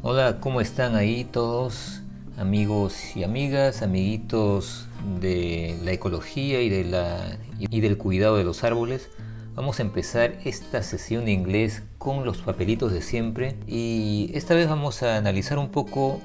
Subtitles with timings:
[0.00, 2.02] Hola, ¿cómo están ahí todos?
[2.38, 4.86] Amigos y amigas, amiguitos
[5.20, 9.10] de la ecología y, del cuidado de los árboles.
[9.56, 14.68] Vamos a empezar esta sesión de inglés con los papelitos de siempre y esta vez
[14.68, 16.20] vamos a analizar un poco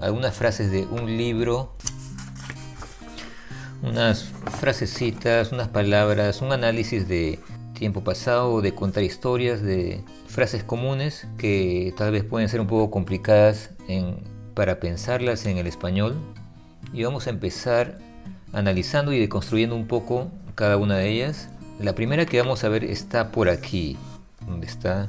[0.00, 1.74] algunas frases de un libro,
[3.82, 7.38] unas frasecitas, unas palabras, un análisis de
[7.78, 12.90] tiempo pasado, de contar historias, de frases comunes que tal vez pueden ser un poco
[12.90, 13.70] complicadas
[14.54, 16.16] para pensarlas en el español
[16.92, 17.98] y vamos a empezar
[18.52, 21.48] analizando y deconstruyendo un poco cada una de ellas
[21.80, 23.96] la primera que vamos a ver está por aquí.
[24.44, 25.08] ¿Dónde está?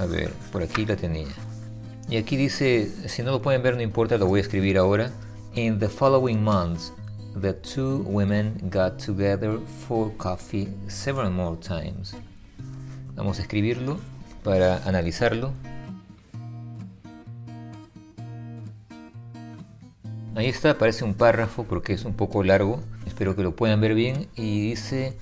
[0.00, 1.28] A ver, por aquí la tenía.
[2.08, 5.12] Y aquí dice, si no lo pueden ver no importa, lo voy a escribir ahora.
[5.54, 6.92] In the following months,
[7.40, 12.14] the two women got together for coffee several more times.
[13.14, 13.98] Vamos a escribirlo
[14.42, 15.52] para analizarlo.
[20.34, 22.80] Ahí está, parece un párrafo porque es un poco largo.
[23.06, 24.28] Espero que lo puedan ver bien.
[24.34, 25.16] Y dice,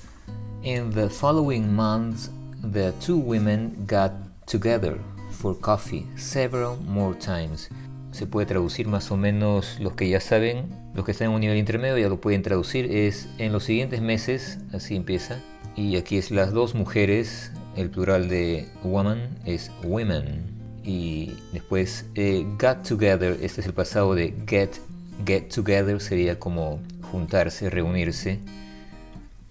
[0.63, 2.31] In the following months,
[2.73, 4.13] the two women got
[4.47, 4.99] together
[5.31, 7.69] for coffee several more times.
[8.15, 11.41] Se puede traducir más o menos los que ya saben, los que están en un
[11.41, 12.87] nivel intermedio ya lo pueden traducir.
[12.95, 15.41] Es en los siguientes meses, así empieza.
[15.75, 20.45] Y aquí es las dos mujeres, el plural de woman es women.
[20.85, 24.79] Y después eh, got together, este es el pasado de get
[25.25, 28.39] Get together sería como juntarse, reunirse.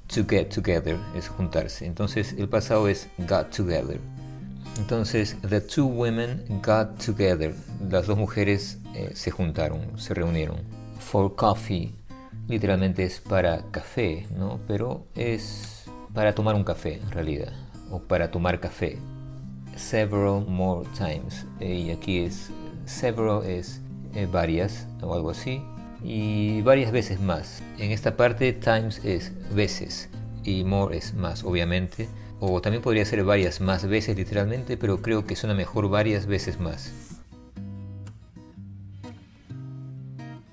[0.08, 1.86] To get together es juntarse.
[1.86, 4.00] Entonces el pasado es got together.
[4.78, 7.54] Entonces, the two women got together.
[7.90, 10.58] Las dos mujeres eh, se juntaron, se reunieron.
[11.00, 11.94] For coffee,
[12.48, 14.60] literalmente es para café, ¿no?
[14.68, 17.54] Pero es para tomar un café en realidad.
[17.92, 18.98] O para tomar café.
[19.76, 21.46] Several more times.
[21.60, 22.50] y aquí es,
[22.86, 23.82] several es
[24.16, 25.62] eh, varias o algo así,
[26.04, 27.64] y varias veces más.
[27.78, 30.10] En esta parte times es veces
[30.44, 32.08] y more es más, obviamente.
[32.46, 36.60] O también podría ser varias más veces literalmente, pero creo que suena mejor varias veces
[36.60, 36.92] más.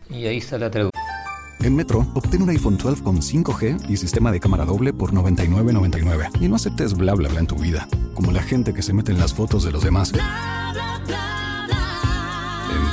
[0.08, 1.02] Y ahí está la traducción.
[1.58, 6.40] En Metro, obtén un iPhone 12 con 5G y sistema de cámara doble por $99.99.
[6.40, 9.10] Y no aceptes bla bla bla en tu vida, como la gente que se mete
[9.10, 10.12] en las fotos de los demás.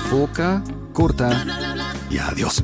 [0.09, 0.63] Enfoca,
[0.93, 1.45] corta
[2.09, 2.63] y adiós.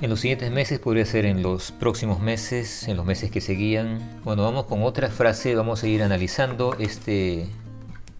[0.00, 3.98] En los siguientes meses podría ser en los próximos meses, en los meses que seguían.
[4.24, 7.46] Bueno, vamos con otra frase, vamos a ir analizando este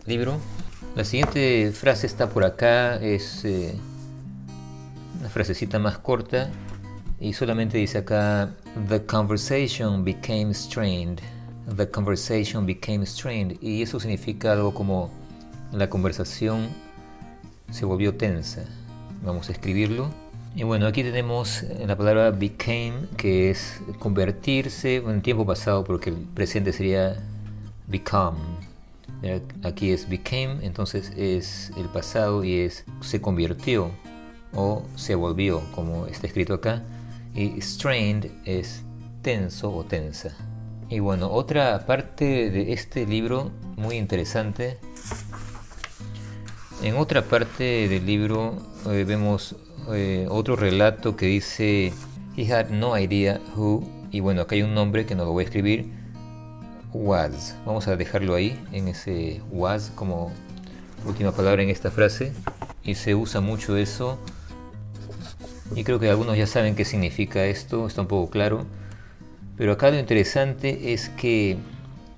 [0.05, 0.37] libro.
[0.94, 3.75] La siguiente frase está por acá, es eh,
[5.21, 6.50] una frasecita más corta
[7.19, 8.50] y solamente dice acá,
[8.91, 11.21] The conversation became strained.
[11.77, 13.56] The conversation became strained.
[13.62, 15.11] Y eso significa algo como
[15.73, 16.69] la conversación
[17.71, 18.67] se volvió tensa.
[19.25, 20.11] Vamos a escribirlo.
[20.55, 26.17] Y bueno, aquí tenemos la palabra became, que es convertirse en tiempo pasado, porque el
[26.17, 27.17] presente sería
[27.87, 28.38] become.
[29.62, 33.91] Aquí es became, entonces es el pasado y es se convirtió
[34.52, 36.82] o se volvió, como está escrito acá.
[37.35, 38.82] Y strained es
[39.23, 40.35] tenso o tensa.
[40.88, 44.79] Y bueno, otra parte de este libro muy interesante.
[46.82, 48.56] En otra parte del libro
[48.87, 49.55] eh, vemos
[49.93, 51.93] eh, otro relato que dice
[52.37, 55.43] He had no idea who, y bueno, acá hay un nombre que no lo voy
[55.43, 55.91] a escribir,
[56.93, 57.56] was.
[57.67, 60.32] Vamos a dejarlo ahí, en ese was como
[61.06, 62.32] última palabra en esta frase.
[62.82, 64.19] Y se usa mucho eso.
[65.75, 68.67] Y creo que algunos ya saben qué significa esto, está un poco claro.
[69.56, 71.59] Pero acá lo interesante es que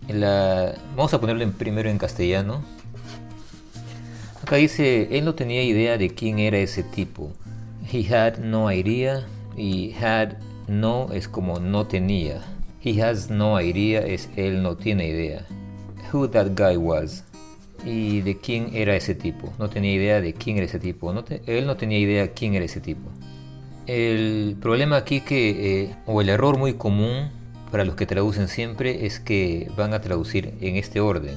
[0.09, 0.75] la...
[0.97, 2.63] Vamos a ponerlo en primero en castellano.
[4.43, 7.33] Acá dice, él no tenía idea de quién era ese tipo.
[7.93, 9.25] He had no idea
[9.57, 10.35] y had
[10.67, 12.43] no es como no tenía.
[12.83, 15.47] He has no idea es él no tiene idea.
[16.13, 17.23] Who that guy was.
[17.87, 19.53] Y de quién era ese tipo.
[19.61, 21.13] No tenía idea de quién era ese tipo.
[21.13, 23.11] No él no tenía idea quién era ese tipo.
[23.87, 27.31] El problema aquí que, eh, o el error muy común
[27.71, 31.37] para los que traducen siempre es que van a traducir en este orden.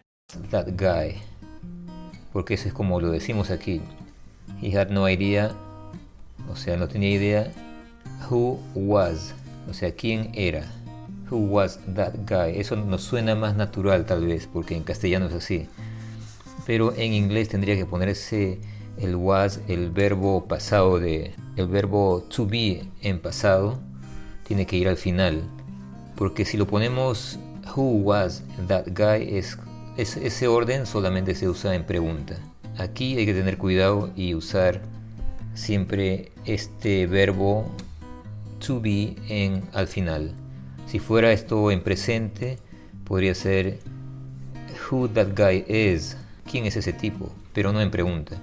[0.49, 1.15] That guy.
[2.31, 3.81] Porque eso es como lo decimos aquí.
[4.61, 5.51] He had no idea,
[6.49, 7.51] o sea, no tenía idea,
[8.29, 9.33] who was,
[9.69, 10.65] o sea, quién era.
[11.29, 12.59] Who was that guy.
[12.59, 15.67] Eso nos suena más natural tal vez, porque en castellano es así.
[16.65, 18.59] Pero en inglés tendría que ponerse
[18.97, 23.79] el was, el verbo pasado de, el verbo to be en pasado,
[24.45, 25.43] tiene que ir al final.
[26.15, 27.39] Porque si lo ponemos
[27.75, 29.57] who was that guy es
[30.01, 32.37] ese orden solamente se usa en pregunta.
[32.77, 34.81] Aquí hay que tener cuidado y usar
[35.53, 37.69] siempre este verbo
[38.65, 40.33] to be en al final.
[40.87, 42.57] Si fuera esto en presente,
[43.05, 43.79] podría ser
[44.89, 46.17] who that guy is,
[46.49, 48.37] quién es ese tipo, pero no en pregunta.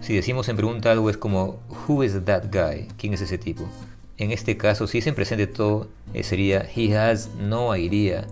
[0.00, 3.68] Si decimos en pregunta algo es como who is that guy, quién es ese tipo.
[4.18, 8.26] En este caso, si es en presente todo, eh, sería he has no idea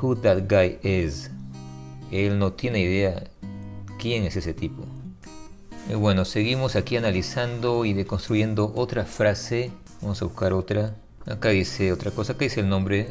[0.00, 1.30] who that guy is.
[2.10, 3.24] Él no tiene idea
[3.98, 4.84] quién es ese tipo.
[5.90, 9.70] Y bueno, seguimos aquí analizando y deconstruyendo otra frase.
[10.00, 10.94] Vamos a buscar otra.
[11.26, 12.32] Acá dice otra cosa.
[12.32, 13.08] Acá dice el nombre.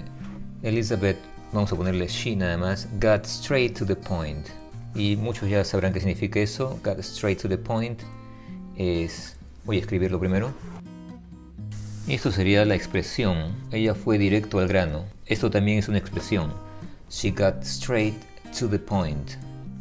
[0.63, 1.17] Elizabeth,
[1.51, 2.87] vamos a ponerle she nada más.
[2.99, 4.47] Got straight to the point.
[4.95, 6.79] Y muchos ya sabrán qué significa eso.
[6.83, 8.01] Got straight to the point.
[8.75, 9.35] Es.
[9.65, 10.51] Voy a escribirlo primero.
[12.07, 13.55] Esto sería la expresión.
[13.71, 15.05] Ella fue directo al grano.
[15.25, 16.51] Esto también es una expresión.
[17.09, 18.15] She got straight
[18.59, 19.31] to the point.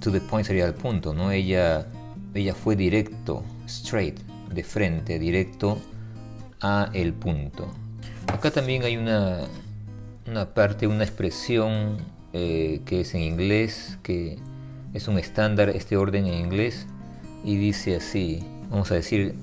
[0.00, 1.30] To the point sería el punto, ¿no?
[1.30, 1.86] Ella,
[2.34, 4.18] ella fue directo, straight,
[4.52, 5.78] de frente, directo
[6.60, 7.68] a el punto.
[8.26, 9.46] Acá también hay una,
[10.26, 11.98] una parte, una expresión
[12.32, 14.38] eh, que es en inglés, que
[14.94, 16.86] es un estándar, este orden en inglés,
[17.44, 19.34] y dice así, vamos a decir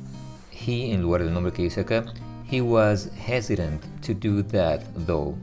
[0.51, 2.05] he en lugar del nombre que dice acá,
[2.49, 5.35] he was hesitant to do that though.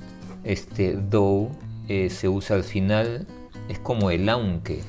[0.45, 1.51] Este though
[1.89, 3.27] eh, se usa al final
[3.69, 4.83] es como el aunque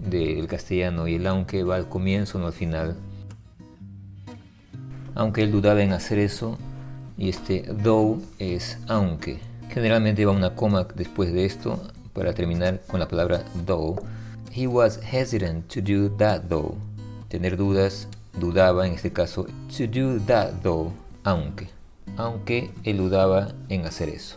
[0.00, 2.96] del castellano y el aunque va al comienzo, no al final.
[5.14, 6.58] Aunque él dudaba en hacer eso,
[7.18, 9.38] y este though es aunque.
[9.70, 11.80] Generalmente va una coma después de esto
[12.12, 13.96] para terminar con la palabra though.
[14.54, 16.74] He was hesitant to do that though.
[17.28, 18.08] Tener dudas,
[18.38, 19.46] dudaba en este caso,
[19.76, 20.92] to do that though,
[21.24, 21.68] aunque.
[22.16, 24.36] Aunque él dudaba en hacer eso.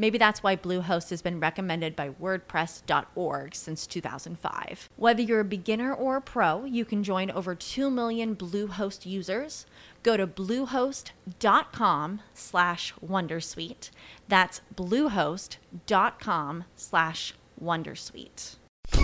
[0.00, 4.88] Maybe that's why Bluehost has been recommended by WordPress.org since 2005.
[4.96, 9.66] Whether you're a beginner or a pro, you can join over 2 million Bluehost users.
[10.02, 13.90] Go to bluehost.com slash wondersuite.
[14.26, 18.56] That's bluehost.com slash wondersuite.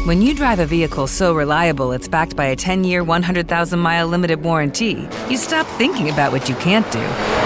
[0.07, 4.07] When you drive a vehicle so reliable it's backed by a 10 year, 100,000 mile
[4.07, 7.46] limited warranty, you stop thinking about what you can't do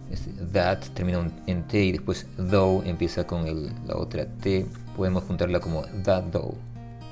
[0.53, 4.65] that termina en T y después though empieza con el, la otra T,
[4.95, 6.55] podemos juntarla como that though.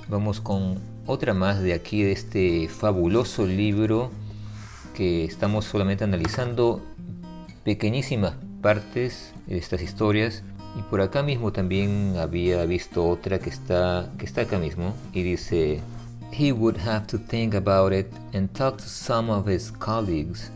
[0.08, 4.12] Vamos con otra más de aquí de este fabuloso libro
[4.94, 6.82] que estamos solamente analizando
[7.64, 10.44] pequeñísimas partes de estas historias
[10.78, 15.24] y por acá mismo también había visto otra que está que está acá mismo y
[15.24, 15.80] dice
[16.32, 20.52] he would have to think about it and talk to some of his colleagues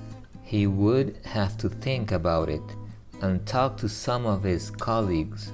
[0.53, 2.61] he would have to think about it
[3.21, 5.51] and talk to some of his colleagues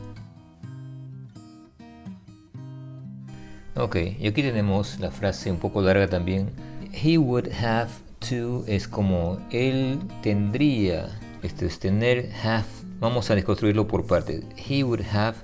[3.76, 6.50] Ok, y aquí tenemos la frase un poco larga también.
[6.92, 7.90] He would have
[8.28, 12.66] to es como él tendría, esto es tener, have.
[13.00, 14.44] Vamos a desconstruirlo por partes.
[14.58, 15.38] He would have,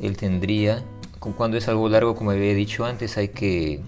[0.00, 0.82] él tendría.
[1.20, 3.80] Cuando es algo largo, como había dicho antes, hay que.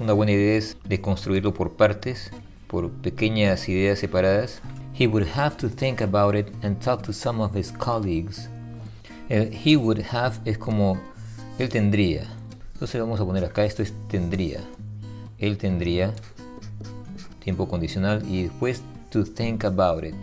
[0.00, 2.32] Una buena idea es de construirlo por partes,
[2.66, 4.60] por pequeñas ideas separadas.
[4.98, 8.48] He would have to think about it and talk to some of his colleagues.
[9.28, 10.98] El he would have es como
[11.58, 12.24] él tendría.
[12.74, 14.60] Entonces vamos a poner acá, esto es tendría.
[15.38, 16.14] Él tendría
[17.40, 20.14] tiempo condicional y después to think about it.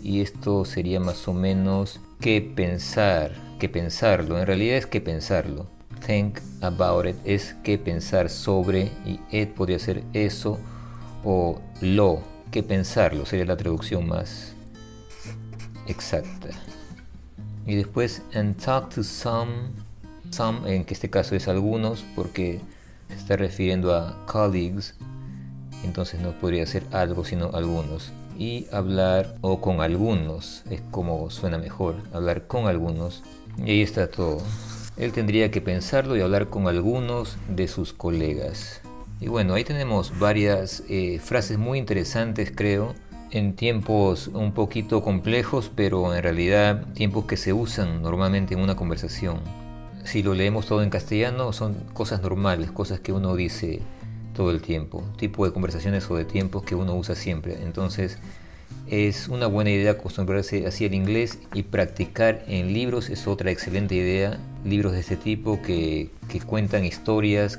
[0.00, 4.38] Y esto sería más o menos que pensar, que pensarlo.
[4.38, 5.66] En realidad es que pensarlo.
[6.06, 10.58] Think about it es que pensar sobre y it podría ser eso
[11.24, 14.54] o lo, que pensarlo sería la traducción más
[15.86, 16.48] exacta.
[17.66, 19.70] Y después and talk to some,
[20.30, 22.60] some en que este caso es algunos porque
[23.08, 24.94] se está refiriendo a colleagues
[25.84, 28.10] entonces no podría ser algo sino algunos.
[28.36, 33.22] Y hablar o con algunos es como suena mejor, hablar con algunos.
[33.58, 34.38] Y ahí está todo.
[34.96, 38.80] Él tendría que pensarlo y hablar con algunos de sus colegas.
[39.20, 42.94] Y bueno, ahí tenemos varias eh, frases muy interesantes creo,
[43.30, 48.76] en tiempos un poquito complejos, pero en realidad tiempos que se usan normalmente en una
[48.76, 49.40] conversación.
[50.04, 53.80] Si lo leemos todo en castellano, son cosas normales, cosas que uno dice
[54.34, 57.58] todo el tiempo, tipo de conversaciones o de tiempos que uno usa siempre.
[57.62, 58.18] Entonces
[58.86, 63.94] es una buena idea acostumbrarse así al inglés y practicar en libros es otra excelente
[63.94, 67.58] idea, libros de este tipo que, que cuentan historias.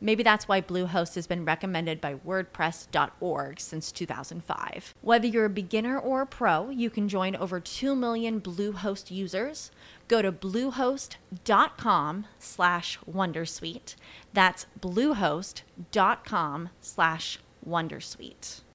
[0.00, 4.94] Maybe that's why Bluehost has been recommended by WordPress.org since 2005.
[5.02, 9.70] Whether you're a beginner or a pro, you can join over 2 million Bluehost users.
[10.08, 13.94] Go to bluehost.com slash wondersuite.
[14.32, 18.60] That's bluehost.com slash wondersuite.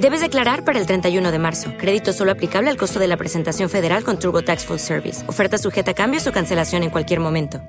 [0.00, 1.72] Debes declarar para el 31 de marzo.
[1.76, 5.28] Crédito solo aplicable al costo de la presentación federal con TurboTax Full Service.
[5.28, 7.60] Oferta sujeta a cambios o cancelación en cualquier momento.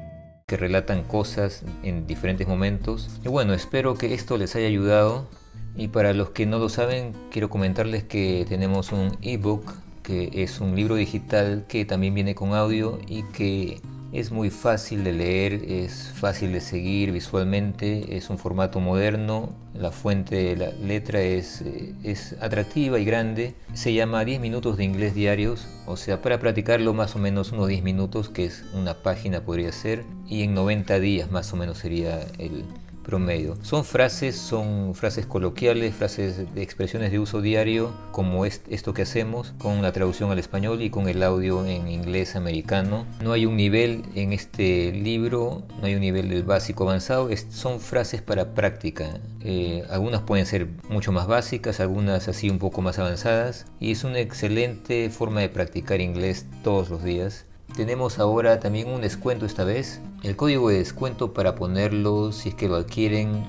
[0.45, 3.09] Que relatan cosas en diferentes momentos.
[3.25, 5.27] Y bueno, espero que esto les haya ayudado
[5.75, 10.59] Y para los que no lo saben, quiero comentarles que tenemos un ebook, que es
[10.59, 15.53] un libro digital que también viene con audio y que es muy fácil de leer,
[15.67, 21.61] es fácil de seguir visualmente, es un formato moderno, la fuente de la letra es,
[21.61, 23.55] eh, es atractiva y grande.
[23.73, 27.67] Se llama 10 minutos de inglés diarios, o sea, para practicarlo más o menos unos
[27.67, 31.77] 10 minutos, que es una página podría ser, y en 90 días más o menos
[31.77, 32.65] sería el,
[33.09, 33.57] promedio.
[33.63, 39.01] Son frases, son frases coloquiales, frases de expresiones de uso diario, como es esto que
[39.01, 43.07] hacemos, con la traducción al español y con el audio en inglés americano.
[43.23, 47.79] No hay un nivel en este libro, no hay un nivel del básico avanzado, son
[47.79, 49.19] frases para práctica.
[49.41, 54.03] Eh, algunas pueden ser mucho más básicas, algunas así un poco más avanzadas, y es
[54.03, 57.45] una excelente forma de practicar inglés todos los días.
[57.75, 60.01] Tenemos ahora también un descuento esta vez.
[60.23, 63.43] El código de descuento para ponerlo si es que lo adquieren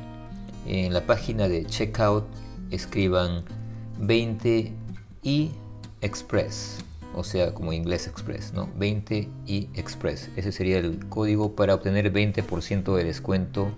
[0.66, 2.24] en la página de checkout
[2.70, 3.44] escriban
[3.98, 4.72] 20
[5.22, 5.50] y
[6.00, 6.78] Express,
[7.14, 8.68] o sea, como inglés Express, ¿no?
[8.76, 10.30] 20 y Express.
[10.36, 13.72] Ese sería el código para obtener 20% de descuento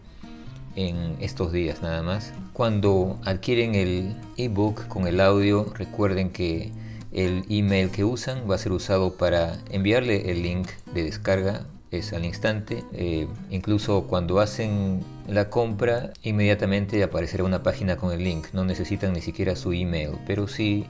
[0.77, 2.33] en estos días nada más.
[2.53, 6.73] Cuando adquieren el ebook con el audio, recuerden que
[7.13, 12.13] el email que usan va a ser usado para enviarle el link de descarga es
[12.15, 12.85] al instante.
[12.93, 18.47] Eh, incluso cuando hacen la compra, inmediatamente aparecerá una página con el link.
[18.55, 20.13] No necesitan ni siquiera su email.
[20.27, 20.87] Pero si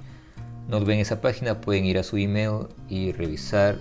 [0.68, 3.78] no ven esa página, pueden ir a su email y revisar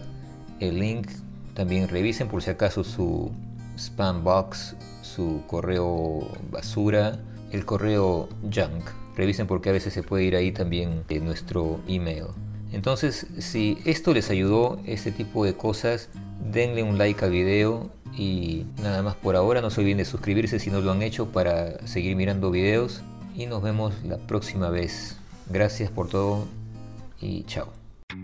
[0.59, 1.07] el link.
[1.53, 3.31] También revisen por si acaso su
[3.77, 7.19] spam box, su correo basura,
[7.51, 12.27] el correo junk Revisen porque a veces se puede ir ahí también en nuestro email.
[12.71, 16.09] Entonces, si esto les ayudó, este tipo de cosas,
[16.51, 19.61] denle un like al video y nada más por ahora.
[19.61, 23.01] No se olviden de suscribirse si no lo han hecho para seguir mirando videos.
[23.35, 25.17] Y nos vemos la próxima vez.
[25.49, 26.47] Gracias por todo
[27.19, 27.80] y chao.